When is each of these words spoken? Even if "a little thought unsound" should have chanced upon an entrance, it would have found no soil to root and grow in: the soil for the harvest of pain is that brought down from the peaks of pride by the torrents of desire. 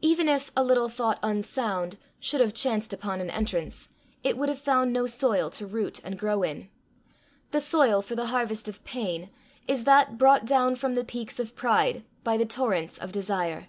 Even 0.00 0.28
if 0.28 0.52
"a 0.54 0.62
little 0.62 0.88
thought 0.88 1.18
unsound" 1.24 1.96
should 2.20 2.40
have 2.40 2.54
chanced 2.54 2.92
upon 2.92 3.20
an 3.20 3.28
entrance, 3.30 3.88
it 4.22 4.38
would 4.38 4.48
have 4.48 4.60
found 4.60 4.92
no 4.92 5.06
soil 5.06 5.50
to 5.50 5.66
root 5.66 6.00
and 6.04 6.16
grow 6.20 6.44
in: 6.44 6.68
the 7.50 7.60
soil 7.60 8.00
for 8.00 8.14
the 8.14 8.26
harvest 8.26 8.68
of 8.68 8.84
pain 8.84 9.28
is 9.66 9.82
that 9.82 10.18
brought 10.18 10.44
down 10.44 10.76
from 10.76 10.94
the 10.94 11.02
peaks 11.04 11.40
of 11.40 11.56
pride 11.56 12.04
by 12.22 12.36
the 12.36 12.46
torrents 12.46 12.96
of 12.96 13.10
desire. 13.10 13.66